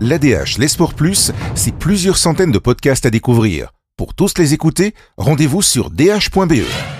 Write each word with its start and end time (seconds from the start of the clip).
L'ADH, 0.00 0.58
les 0.58 0.68
sports 0.68 0.94
plus, 0.94 1.32
c'est 1.54 1.74
plusieurs 1.74 2.16
centaines 2.16 2.52
de 2.52 2.58
podcasts 2.58 3.06
à 3.06 3.10
découvrir. 3.10 3.72
Pour 3.96 4.14
tous 4.14 4.38
les 4.38 4.54
écouter, 4.54 4.94
rendez-vous 5.16 5.62
sur 5.62 5.90
dh.be. 5.90 6.93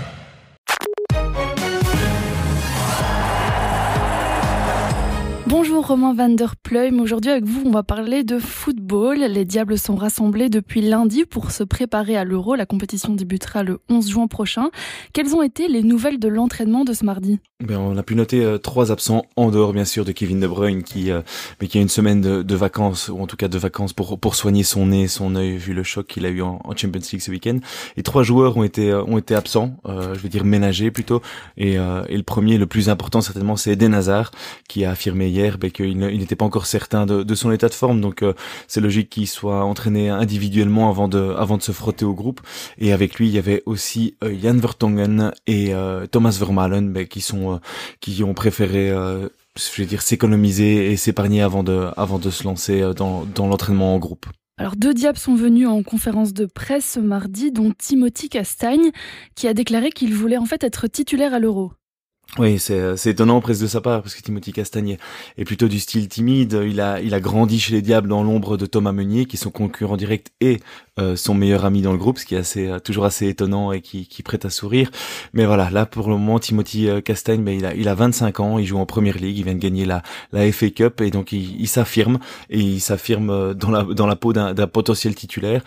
Bonjour 5.57 5.87
Romain 5.87 6.15
van 6.15 6.31
der 6.31 6.57
Pleum, 6.57 6.99
aujourd'hui 6.99 7.31
avec 7.31 7.45
vous 7.45 7.63
on 7.65 7.71
va 7.71 7.85
parler 7.85 8.25
de 8.25 8.41
football. 8.41 9.19
Les 9.19 9.45
Diables 9.45 9.79
sont 9.79 9.95
rassemblés 9.95 10.49
depuis 10.49 10.81
lundi 10.81 11.25
pour 11.25 11.53
se 11.53 11.63
préparer 11.63 12.17
à 12.17 12.25
l'Euro. 12.25 12.57
La 12.57 12.67
compétition 12.67 13.15
débutera 13.15 13.63
le 13.63 13.79
11 13.89 14.11
juin 14.11 14.27
prochain. 14.27 14.71
Quelles 15.13 15.37
ont 15.37 15.43
été 15.43 15.69
les 15.69 15.85
nouvelles 15.85 16.19
de 16.19 16.27
l'entraînement 16.27 16.85
de 16.85 16.93
ce 16.93 17.05
mardi 17.05 17.39
ben, 17.65 17.79
On 17.79 17.97
a 17.97 18.03
pu 18.03 18.17
noter 18.17 18.45
euh, 18.45 18.59
trois 18.59 18.91
absents 18.91 19.27
en 19.37 19.53
dehors 19.53 19.73
bien 19.73 19.85
sûr 19.85 20.05
de 20.05 20.11
Kevin 20.11 20.41
De 20.41 20.49
Bruyne 20.49 20.83
qui, 20.83 21.13
euh, 21.13 21.23
mais 21.61 21.69
qui 21.69 21.79
a 21.79 21.81
une 21.81 21.89
semaine 21.89 22.21
de, 22.21 22.55
vacances 22.57 23.09
ou 23.09 23.21
en 23.21 23.29
tout 23.29 23.37
cas 23.37 23.47
de 23.47 23.57
vacances 23.57 23.93
pour, 23.93 24.19
pour 24.19 24.35
soigner 24.35 24.65
son 24.65 24.87
nez, 24.87 25.07
son 25.07 25.37
œil 25.37 25.57
vu 25.57 25.73
le 25.73 25.85
choc 25.85 26.09
qu'il 26.09 26.27
a 26.27 26.31
eu 26.31 26.43
en, 26.43 26.61
Champions 26.77 27.01
League 27.13 27.23
ce 27.23 27.31
week-end. 27.31 27.59
Et 27.97 28.03
trois 28.03 28.25
joueurs 28.25 28.57
ont 28.57 28.65
été, 28.65 28.91
euh, 28.91 29.05
ont 29.05 29.19
été 29.19 29.37
absents, 29.37 29.77
je 29.87 30.19
veux 30.19 30.29
dire 30.29 30.45
ménagés 30.45 30.91
plutôt. 30.91 31.23
Et, 31.57 31.75
et 31.75 32.17
le 32.17 32.23
premier, 32.25 32.59
le 32.59 32.67
plus 32.67 32.89
important 32.89 33.21
certainement, 33.21 33.55
c'est 33.55 33.71
Eden 33.71 33.95
Hazard 33.95 34.33
qui 34.69 34.85
a 34.85 34.91
affirmé 34.91 35.29
hier 35.29 35.44
ben, 35.59 35.71
qu'il 35.71 35.99
n'était 35.99 36.37
pas 36.37 36.45
encore 36.45 36.67
certain 36.67 37.07
de, 37.07 37.35
son 37.35 37.53
état 37.53 37.69
de 37.69 37.75
forme. 37.75 38.01
Donc 38.01 38.23
euh, 38.23 38.33
c'est 38.69 38.81
logique 38.81 39.11
qu'il 39.11 39.29
soit 39.29 39.65
entraîné 39.65 40.09
individuellement 40.09 40.89
avant 40.91 41.09
de, 41.09 41.35
se 41.61 41.73
frotter 41.73 42.05
au 42.05 42.15
groupe. 42.15 42.41
Et 42.79 42.93
avec 42.93 43.17
lui, 43.17 43.29
il 43.29 43.35
y 43.35 43.39
avait 43.39 43.63
aussi 43.67 44.17
euh, 44.23 44.35
Jan 44.41 44.57
Vertongen 44.57 45.33
et 45.47 45.75
euh, 45.75 46.07
Thomas 46.07 46.37
Vermaelen 46.39 46.93
ben, 46.93 47.07
qui 47.07 48.25
ont 48.25 48.35
préféré 48.35 48.93
s'économiser 49.57 50.91
et 50.91 50.97
s'épargner 50.97 51.43
avant 51.43 51.63
de 51.63 52.31
se 52.31 52.45
lancer 52.45 52.91
dans, 52.97 53.27
l'entraînement 53.39 53.95
en 53.95 53.99
groupe. 53.99 54.27
Alors 54.57 54.77
deux 54.77 54.95
diables 54.95 55.19
sont 55.19 55.35
venus 55.35 55.67
en 55.67 55.83
conférence 55.83 56.33
de 56.33 56.47
presse 56.47 56.97
mardi, 56.97 57.51
dont 57.51 57.73
Timothy 57.77 58.29
Castagne, 58.29 58.93
qui 59.35 59.49
a 59.49 59.55
déclaré 59.55 59.91
qu'il 59.91 60.15
voulait 60.15 60.37
en 60.37 60.45
fait 60.45 60.63
être 60.63 60.87
titulaire 60.87 61.35
à 61.35 61.41
l'Euro. 61.41 61.73
Oui, 62.37 62.59
c'est 62.59 63.07
étonnant 63.07 63.41
presque 63.41 63.63
de 63.63 63.69
sa 63.69 63.81
part 63.81 64.03
parce 64.03 64.17
que 64.17 64.21
Timothy 64.21 64.53
Castagne 64.53 64.97
est 65.39 65.45
plutôt 65.45 65.69
du 65.69 65.79
style 65.79 66.09
timide. 66.09 66.61
Il 66.67 66.81
a 66.81 67.01
il 67.01 67.15
a 67.15 67.21
grandi 67.21 67.61
chez 67.61 67.73
les 67.73 67.81
Diables 67.81 68.09
dans 68.09 68.25
l'ombre 68.25 68.57
de 68.57 68.67
Thomas 68.67 68.91
Meunier, 68.91 69.27
qui 69.27 69.37
est 69.37 69.39
son 69.39 69.53
concurrent 69.53 69.97
direct 69.97 70.33
et 70.41 70.59
euh, 70.99 71.15
son 71.15 71.35
meilleur 71.35 71.65
ami 71.65 71.81
dans 71.81 71.93
le 71.93 71.99
groupe, 71.99 72.19
ce 72.19 72.27
qui 72.27 72.35
est 72.35 72.39
assez 72.39 72.67
euh, 72.67 72.81
toujours 72.81 73.05
assez 73.05 73.29
étonnant 73.29 73.71
et 73.71 73.81
qui, 73.81 74.09
qui 74.09 74.25
prête 74.25 74.45
à 74.45 74.51
sourire. 74.51 74.91
Mais 75.33 75.47
voilà, 75.47 75.71
là 75.71 75.87
pour 75.87 76.09
le 76.09 76.17
moment, 76.17 76.41
Timothy 76.41 76.89
euh, 76.89 77.01
Castagne, 77.01 77.41
mais 77.41 77.57
il 77.57 77.67
a 77.67 77.75
il 77.75 77.87
a 77.87 77.95
25 77.95 78.41
ans, 78.41 78.59
il 78.59 78.67
joue 78.67 78.79
en 78.79 78.87
première 78.87 79.19
ligue, 79.19 79.39
il 79.39 79.45
vient 79.45 79.55
de 79.55 79.61
gagner 79.61 79.85
la 79.85 80.03
la 80.33 80.51
FA 80.51 80.71
Cup 80.71 81.03
et 81.03 81.11
donc 81.11 81.31
il, 81.31 81.61
il 81.61 81.69
s'affirme 81.69 82.19
et 82.51 82.59
il 82.59 82.81
s'affirme 82.81 83.55
dans 83.55 83.71
la 83.71 83.85
dans 83.85 84.09
la 84.09 84.17
peau 84.17 84.33
d'un 84.33 84.55
potentiel 84.67 85.15
titulaire. 85.15 85.63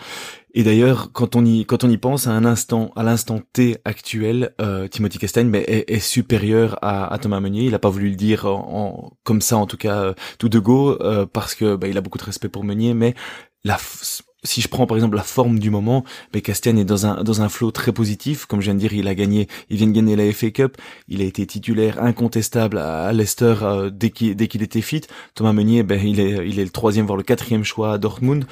Et 0.58 0.64
d'ailleurs, 0.64 1.12
quand 1.12 1.36
on 1.36 1.44
y 1.44 1.64
quand 1.64 1.84
on 1.84 1.88
y 1.88 1.98
pense 1.98 2.26
à 2.26 2.32
un 2.32 2.44
instant, 2.44 2.90
à 2.96 3.04
l'instant 3.04 3.40
T 3.52 3.76
actuel, 3.84 4.56
euh, 4.60 4.88
Timothy 4.88 5.18
Castagne 5.18 5.54
est, 5.54 5.88
est, 5.88 6.00
supérieur 6.00 6.76
à, 6.82 7.16
Thomas 7.22 7.38
Meunier. 7.38 7.66
Il 7.66 7.76
a 7.76 7.78
pas 7.78 7.90
voulu 7.90 8.10
le 8.10 8.16
dire 8.16 8.44
en, 8.46 9.12
comme 9.22 9.40
ça, 9.40 9.56
en 9.56 9.66
tout 9.66 9.76
cas, 9.76 10.02
euh, 10.02 10.14
tout 10.40 10.48
de 10.48 10.58
go, 10.58 11.00
euh, 11.00 11.26
parce 11.26 11.54
que 11.54 11.76
bah, 11.76 11.86
il 11.86 11.96
a 11.96 12.00
beaucoup 12.00 12.18
de 12.18 12.24
respect 12.24 12.48
pour 12.48 12.64
Meunier, 12.64 12.92
mais 12.92 13.14
la 13.62 13.78
si 14.44 14.60
je 14.60 14.68
prends 14.68 14.86
par 14.86 14.96
exemple 14.96 15.16
la 15.16 15.22
forme 15.22 15.58
du 15.58 15.70
moment, 15.70 16.04
mais 16.32 16.42
Castagne 16.42 16.78
est 16.78 16.84
dans 16.84 17.06
un 17.06 17.24
dans 17.24 17.42
un 17.42 17.48
flow 17.48 17.70
très 17.72 17.92
positif. 17.92 18.46
Comme 18.46 18.60
je 18.60 18.66
viens 18.66 18.74
de 18.74 18.78
dire, 18.78 18.92
il 18.92 19.08
a 19.08 19.14
gagné, 19.14 19.48
il 19.68 19.76
vient 19.78 19.88
de 19.88 19.92
gagner 19.92 20.14
la 20.14 20.32
FA 20.32 20.50
Cup. 20.50 20.76
Il 21.08 21.20
a 21.22 21.24
été 21.24 21.44
titulaire 21.46 22.00
incontestable 22.02 22.78
à, 22.78 23.12
Leicester 23.12 23.56
euh, 23.62 23.90
dès 23.90 24.10
qu'il 24.10 24.36
dès 24.36 24.46
qu'il 24.46 24.62
était 24.62 24.80
fit. 24.80 25.02
Thomas 25.34 25.52
Meunier, 25.52 25.82
ben 25.82 26.00
il 26.04 26.20
est 26.20 26.48
il 26.48 26.60
est 26.60 26.64
le 26.64 26.70
troisième 26.70 27.06
voire 27.06 27.16
le 27.16 27.24
quatrième 27.24 27.64
choix 27.64 27.92
à 27.92 27.98
Dortmund. 27.98 28.44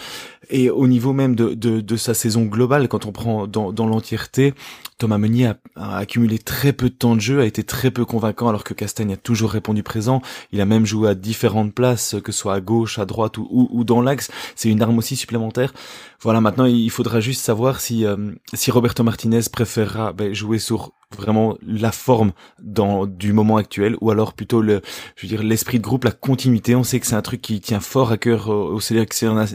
Et 0.50 0.70
au 0.70 0.88
niveau 0.88 1.12
même 1.12 1.36
de 1.36 1.54
de, 1.54 1.80
de 1.80 1.96
sa 1.96 2.14
saison 2.14 2.42
globale, 2.42 2.88
quand 2.88 3.06
on 3.06 3.12
prend 3.12 3.46
dans 3.46 3.72
dans 3.72 3.86
l'entièreté, 3.86 4.54
Thomas 4.98 5.18
Meunier 5.18 5.52
a, 5.76 5.98
accumulé 5.98 6.38
très 6.38 6.72
peu 6.72 6.88
de 6.88 6.94
temps 6.94 7.14
de 7.14 7.20
jeu, 7.20 7.40
a 7.40 7.46
été 7.46 7.62
très 7.62 7.90
peu 7.90 8.04
convaincant, 8.04 8.48
alors 8.48 8.64
que 8.64 8.72
Castagne 8.72 9.12
a 9.12 9.16
toujours 9.16 9.50
répondu 9.50 9.82
présent. 9.82 10.22
Il 10.52 10.60
a 10.60 10.64
même 10.64 10.86
joué 10.86 11.10
à 11.10 11.14
différentes 11.14 11.74
places, 11.74 12.16
que 12.24 12.32
ce 12.32 12.38
soit 12.38 12.54
à 12.54 12.60
gauche, 12.60 12.98
à 12.98 13.04
droite 13.04 13.36
ou, 13.36 13.68
ou 13.70 13.84
dans 13.84 14.00
l'axe. 14.00 14.30
C'est 14.54 14.70
une 14.70 14.80
arme 14.80 14.96
aussi 14.96 15.14
supplémentaire. 15.14 15.74
Voilà, 16.20 16.40
maintenant 16.40 16.64
il 16.64 16.90
faudra 16.90 17.20
juste 17.20 17.42
savoir 17.42 17.80
si 17.80 18.04
euh, 18.04 18.32
si 18.54 18.70
Roberto 18.70 19.02
Martinez 19.02 19.42
préférera 19.52 20.12
ben, 20.12 20.32
jouer 20.34 20.58
sur 20.58 20.92
vraiment 21.14 21.56
la 21.64 21.92
forme 21.92 22.32
dans 22.60 23.06
du 23.06 23.32
moment 23.32 23.56
actuel 23.56 23.96
ou 24.00 24.10
alors 24.10 24.32
plutôt 24.32 24.60
le 24.60 24.80
je 25.14 25.22
veux 25.22 25.28
dire 25.28 25.42
l'esprit 25.42 25.78
de 25.78 25.84
groupe 25.84 26.04
la 26.04 26.10
continuité. 26.10 26.74
On 26.74 26.82
sait 26.82 26.98
que 26.98 27.06
c'est 27.06 27.14
un 27.14 27.22
truc 27.22 27.40
qui 27.40 27.60
tient 27.60 27.80
fort 27.80 28.10
à 28.10 28.18
cœur 28.18 28.48
au 28.48 28.80
sélectionneur 28.80 29.46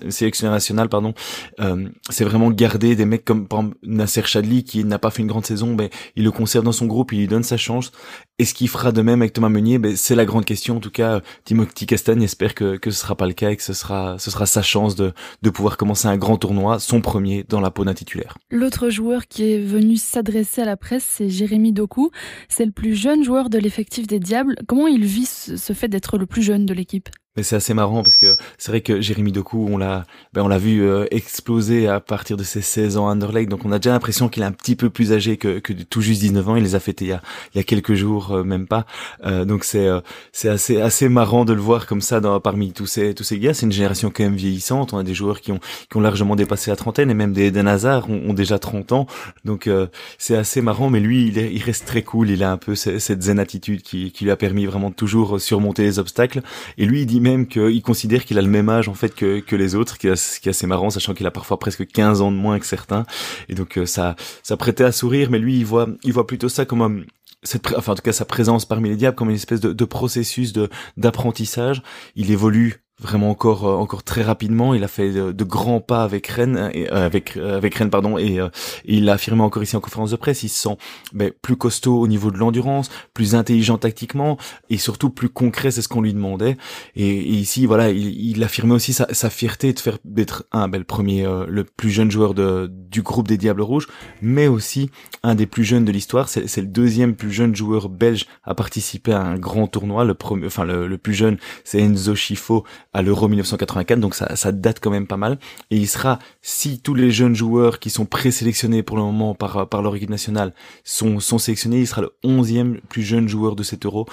national 0.44 0.88
pardon. 0.88 1.14
Euh, 1.60 1.90
c'est 2.10 2.24
vraiment 2.24 2.52
garder 2.52 2.96
des 2.96 3.06
mecs 3.06 3.26
comme 3.26 3.48
par 3.48 3.60
exemple, 3.60 3.78
Nasser 3.84 4.24
Chadli 4.24 4.64
qui 4.64 4.84
n'a 4.86 4.98
pas 4.98 5.12
fait 5.12 5.22
une 5.22 5.28
grande 5.28 5.46
saison 5.46 5.76
ben 5.76 5.90
il 6.16 6.24
le 6.24 6.32
conserve 6.32 6.64
dans 6.64 6.72
son 6.72 6.86
groupe 6.86 7.12
il 7.12 7.20
lui 7.20 7.28
donne 7.28 7.44
sa 7.44 7.58
chance. 7.58 7.92
Et 8.40 8.46
ce 8.46 8.54
qu'il 8.54 8.70
fera 8.70 8.92
de 8.92 9.02
même 9.02 9.22
avec 9.22 9.34
Thomas 9.34 9.50
Meunier 9.50 9.78
ben 9.78 9.96
c'est 9.98 10.16
la 10.16 10.26
grande 10.26 10.46
question. 10.46 10.78
En 10.78 10.80
tout 10.80 10.92
cas 10.92 11.22
Timothy 11.44 11.86
Castagne 11.86 12.24
espère 12.24 12.56
que 12.56 12.78
que 12.78 12.92
ce 12.92 13.00
sera 13.02 13.16
pas 13.16 13.28
le 13.28 13.34
cas 13.34 13.52
et 13.52 13.58
que 13.58 13.64
ce 13.64 13.74
sera 13.74 14.18
ce 14.20 14.32
sera 14.32 14.46
sa 14.46 14.62
chance 14.62 14.96
de 14.96 15.12
de 15.42 15.50
pouvoir 15.50 15.76
commencer 15.76 16.08
un 16.08 16.18
grand 16.18 16.38
tournoi 16.38 16.80
son 16.80 17.02
premier 17.02 17.44
dans 17.48 17.60
la 17.60 17.72
peau 17.72 17.84
d'un 17.84 17.94
titulaire. 17.94 18.38
L'autre 18.50 18.90
joueur 18.90 19.28
qui 19.28 19.52
est 19.52 19.60
venu 19.60 19.98
s'adresser 19.98 20.62
à 20.62 20.66
la 20.66 20.78
presse 20.78 21.06
c'est 21.10 21.41
Jérémy 21.42 21.74
Doku. 21.74 22.12
C'est 22.50 22.66
le 22.66 22.72
plus 22.72 22.94
jeune 22.94 23.24
joueur 23.24 23.50
de 23.50 23.58
l'effectif 23.58 24.06
des 24.06 24.20
Diables. 24.20 24.56
Comment 24.68 24.86
il 24.86 25.04
vit 25.06 25.26
ce 25.26 25.74
fait 25.74 25.88
d'être 25.88 26.20
le 26.20 26.28
plus 26.28 26.44
jeune 26.44 26.68
de 26.68 26.74
l'équipe? 26.76 27.10
Mais 27.38 27.44
c'est 27.44 27.56
assez 27.56 27.74
marrant 27.74 28.04
parce 28.04 28.18
que 28.18 28.36
c'est 28.58 28.72
vrai 28.72 28.82
que 28.82 29.00
Jérémy 29.00 29.32
Doku, 29.32 29.66
on 29.72 29.78
l'a, 29.78 30.06
ben 30.34 30.44
on 30.44 30.50
l'a 30.50 30.58
vu 30.58 30.84
euh, 30.84 31.06
exploser 31.12 31.88
à 31.88 32.02
partir 32.02 32.36
de 32.36 32.44
ses 32.44 32.62
16 32.62 32.98
ans 32.98 33.10
à 33.10 33.16
donc 33.16 33.64
on 33.64 33.72
a 33.72 33.80
déjà 33.80 33.92
l'impression 33.92 34.28
qu'il 34.28 34.44
est 34.44 34.46
un 34.46 34.52
petit 34.52 34.76
peu 34.76 34.90
plus 34.90 35.14
âgé 35.14 35.38
que, 35.38 35.60
que 35.60 35.72
tout 35.72 36.02
juste 36.02 36.20
19 36.22 36.50
ans. 36.50 36.56
Il 36.58 36.64
les 36.64 36.76
a 36.76 36.80
fêtés 36.82 37.06
il 37.06 37.08
y 37.10 37.14
a, 37.14 37.22
il 37.54 37.58
y 37.58 37.62
a 37.62 37.64
quelques 37.64 37.94
jours, 37.94 38.32
euh, 38.32 38.44
même 38.44 38.68
pas. 38.68 38.86
Euh, 39.26 39.46
donc 39.46 39.64
c'est, 39.64 39.88
c'est 40.34 40.50
assez, 40.50 40.82
assez 40.82 41.08
marrant 41.08 41.46
de 41.46 41.54
le 41.54 41.62
voir 41.62 41.88
comme 41.88 42.02
ça 42.02 42.20
dans, 42.20 42.40
parmi 42.42 42.74
tous 42.74 42.88
ces, 42.88 43.14
tous 43.14 43.24
ces 43.24 43.40
gars. 43.40 43.54
C'est 43.54 43.66
une 43.66 43.72
génération 43.72 44.12
quand 44.14 44.24
même 44.24 44.36
vieillissante. 44.36 44.92
On 44.92 44.98
a 44.98 45.04
des 45.04 45.14
joueurs 45.14 45.40
qui 45.40 45.54
ont, 45.54 45.60
qui 45.90 45.98
ont 45.98 46.02
largement 46.02 46.36
dépassé 46.36 46.72
la 46.72 46.76
trentaine 46.76 47.10
et 47.10 47.14
même 47.14 47.32
des 47.32 47.46
Eden 47.46 47.68
Hazard 47.68 48.10
ont, 48.10 48.34
déjà 48.34 48.60
30 48.60 48.92
ans. 48.92 49.08
Donc 49.46 49.70
c'est 50.18 50.36
assez 50.36 50.62
marrant, 50.62 50.90
mais 50.90 51.00
lui, 51.00 51.28
il, 51.28 51.38
il 51.38 51.64
reste 51.64 51.86
très 51.86 52.02
cool. 52.02 52.30
Il 52.30 52.44
a 52.44 52.52
un 52.52 52.58
peu 52.58 52.76
cette 52.76 53.22
zen 53.22 53.40
attitude 53.40 53.82
qui, 53.82 54.12
qui 54.12 54.26
lui 54.26 54.32
a 54.32 54.38
permis 54.38 54.66
vraiment 54.66 54.90
de 54.90 54.96
toujours 54.96 55.40
surmonter 55.40 55.84
les 55.84 56.00
obstacles. 56.00 56.42
Et 56.78 56.86
lui, 56.86 57.02
il 57.02 57.06
dit 57.06 57.21
même 57.22 57.48
qu'il 57.48 57.82
considère 57.82 58.26
qu'il 58.26 58.38
a 58.38 58.42
le 58.42 58.50
même 58.50 58.70
âge 58.70 58.90
en 58.90 58.94
fait 58.94 59.14
que, 59.16 59.40
que 59.40 59.56
les 59.56 59.76
autres, 59.76 59.98
qui 59.98 60.08
est, 60.08 60.48
assez 60.48 60.68
marrant, 60.68 60.90
sachant 60.90 61.14
qu'il 61.14 61.26
a 61.28 61.32
parfois 61.32 61.60
presque 61.60 61.88
15 61.88 62.22
ans 62.22 62.32
de 62.32 62.38
moins 62.38 62.60
que 62.60 62.66
certains. 62.66 63.06
Et 63.48 63.56
donc 63.56 63.78
euh, 63.78 63.86
ça, 63.86 64.16
ça 64.44 64.58
prêtait 64.58 64.84
à 64.84 64.92
sourire, 64.92 65.30
mais 65.32 65.40
lui, 65.40 65.58
il 65.58 65.66
voit, 65.66 65.88
il 66.04 66.14
voit 66.14 66.28
plutôt 66.28 66.50
ça 66.50 66.66
comme 66.66 66.82
un, 66.82 67.02
cette, 67.44 67.74
enfin 67.76 67.94
en 67.94 67.96
tout 67.96 68.02
cas 68.02 68.12
sa 68.12 68.26
présence 68.26 68.66
parmi 68.66 68.90
les 68.90 68.96
diables 68.96 69.16
comme 69.16 69.30
une 69.30 69.36
espèce 69.36 69.62
de, 69.62 69.74
de 69.74 69.86
processus 69.86 70.54
de 70.54 70.70
d'apprentissage. 70.98 71.82
Il 72.16 72.32
évolue 72.32 72.84
vraiment 73.02 73.30
encore 73.32 73.68
euh, 73.68 73.76
encore 73.76 74.04
très 74.04 74.22
rapidement. 74.22 74.74
Il 74.74 74.84
a 74.84 74.88
fait 74.88 75.12
de, 75.12 75.44
grands 75.44 75.82
pas 75.82 76.04
avec 76.04 76.28
Rennes 76.28 76.70
et 76.74 76.92
euh, 76.92 77.06
avec 77.06 77.36
euh, 77.36 77.58
avec 77.58 77.76
Rennes 77.76 77.90
pardon 77.90 78.18
et, 78.18 78.40
il 78.86 79.06
l'a 79.06 79.14
affirmé 79.14 79.42
encore 79.42 79.64
ici 79.64 79.76
en 79.76 79.82
conférence 79.82 80.12
de 80.12 80.16
presse. 80.16 80.44
Il 80.44 80.50
se 80.50 80.62
sent 80.62 80.78
ben, 81.14 81.32
plus 81.42 81.56
costaud 81.56 82.00
au 82.00 82.08
niveau 82.08 82.32
de 82.32 82.38
l'endurance, 82.38 82.90
plus 83.14 83.36
intelligent 83.36 83.78
tactiquement 83.78 84.38
et 84.70 84.78
surtout 84.78 85.10
plus 85.10 85.30
concret. 85.30 85.72
C'est 85.72 85.82
ce 85.82 85.88
qu'on 85.88 86.02
lui 86.02 86.14
demandait. 86.14 86.58
Et, 86.96 87.20
ici 87.22 87.66
voilà, 87.66 87.90
il, 87.90 88.30
il 88.30 88.44
affirmait 88.44 88.76
aussi 88.76 88.94
sa, 88.94 89.12
sa, 89.14 89.30
fierté 89.30 89.74
de 89.74 89.80
faire 89.80 89.98
d'être 90.06 90.46
un 90.52 90.68
ben, 90.68 90.78
le 90.78 90.84
premier 90.84 91.28
le 91.48 91.64
plus 91.64 91.90
jeune 91.90 92.12
joueur 92.12 92.34
de 92.34 92.70
du 92.72 93.02
groupe 93.02 93.28
des 93.28 93.38
Diables 93.38 93.62
Rouges, 93.62 93.88
mais 94.22 94.48
aussi 94.48 94.90
un 95.24 95.36
des 95.36 95.46
plus 95.46 95.64
jeunes 95.64 95.86
de 95.86 95.92
l'histoire. 95.92 96.30
C'est 96.30 96.58
le 96.58 96.68
deuxième 96.68 97.16
plus 97.16 97.32
jeune 97.32 97.56
joueur 97.56 97.90
belge 97.90 98.26
à 98.44 98.54
participer 98.54 99.14
à 99.14 99.22
un 99.22 99.38
grand 99.38 99.68
tournoi. 99.68 100.04
Le 100.04 100.14
premier, 100.14 100.48
enfin 100.48 100.66
le, 100.66 100.88
le 100.88 100.98
plus 100.98 101.14
jeune, 101.14 101.38
c'est 101.64 101.80
Enzo 101.80 102.16
Schifo 102.16 102.66
à 102.94 103.02
l'Euro 103.02 103.28
1984, 103.28 104.00
donc 104.00 104.16
ça, 104.16 104.36
ça 104.36 104.52
date 104.52 104.80
quand 104.82 104.92
même 104.92 105.08
pas 105.08 105.18
mal. 105.18 105.40
Et 105.70 105.78
il 105.78 105.88
sera, 105.88 106.20
si 106.42 106.80
tous 106.82 106.94
les 106.94 107.12
jeunes 107.12 107.36
joueurs 107.36 107.80
qui 107.80 107.90
sont 107.90 108.06
présélectionnés 108.06 108.84
pour 108.84 108.98
le 108.98 109.04
moment 109.04 109.34
par, 109.34 109.68
par 109.70 109.82
leur 109.82 109.96
équipe 109.96 110.10
nationale 110.10 110.54
sont, 110.84 111.20
sont 111.20 111.38
sélectionnés, 111.38 111.80
il 111.80 111.88
sera 111.88 112.02
le 112.02 112.12
11e 112.24 112.82
plus 112.90 113.04
jeune 113.04 113.28
joueur 113.28 113.56
de 113.56 113.64
cet 113.64 113.86
Euro. 113.86 114.08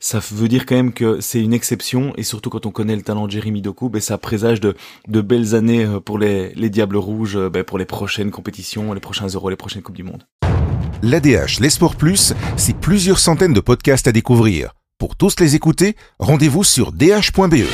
Ça 0.00 0.20
veut 0.32 0.48
dire 0.48 0.66
quand 0.66 0.74
même 0.74 0.92
que 0.92 1.20
c'est 1.20 1.40
une 1.40 1.54
exception, 1.54 2.12
et 2.16 2.22
surtout 2.22 2.50
quand 2.50 2.66
on 2.66 2.70
connaît 2.70 2.96
le 2.96 3.02
talent 3.02 3.26
de 3.26 3.32
Jérémy 3.32 3.62
Doku, 3.62 3.88
ben, 3.88 4.00
ça 4.00 4.18
présage 4.18 4.60
de, 4.60 4.74
de 5.06 5.20
belles 5.20 5.54
années 5.54 5.84
euh, 5.84 6.00
pour 6.00 6.18
les, 6.18 6.52
les 6.54 6.70
Diables 6.70 6.96
Rouges, 6.96 7.36
euh, 7.36 7.50
ben, 7.50 7.62
pour 7.62 7.78
les 7.78 7.84
prochaines 7.84 8.30
compétitions, 8.30 8.92
les 8.92 9.00
prochains 9.00 9.28
Euros, 9.28 9.50
les 9.50 9.56
prochaines 9.56 9.82
Coupes 9.82 9.96
du 9.96 10.02
Monde. 10.02 10.26
L'ADH, 11.02 11.60
les 11.60 11.70
sports 11.70 11.96
plus, 11.96 12.34
c'est 12.56 12.76
plusieurs 12.76 13.18
centaines 13.18 13.52
de 13.52 13.60
podcasts 13.60 14.08
à 14.08 14.12
découvrir. 14.12 14.74
Pour 14.98 15.16
tous 15.16 15.38
les 15.40 15.54
écouter, 15.54 15.96
rendez-vous 16.18 16.64
sur 16.64 16.92
dh.be. 16.92 17.64